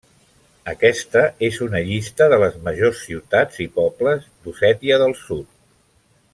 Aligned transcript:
Aquesta 0.71 1.21
és 1.47 1.59
una 1.65 1.81
llista 1.89 2.29
de 2.33 2.41
les 2.45 2.57
majors 2.69 3.03
ciutats 3.11 3.63
i 3.67 3.71
pobles 3.79 4.27
d'Ossètia 4.31 5.03
del 5.05 5.19
Sud. 5.25 5.57